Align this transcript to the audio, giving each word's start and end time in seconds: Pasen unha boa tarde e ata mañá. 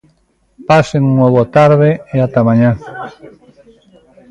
Pasen 0.69 1.01
unha 1.13 1.27
boa 1.33 1.47
tarde 1.57 1.89
e 2.15 2.17
ata 2.27 2.41
mañá. 2.47 2.71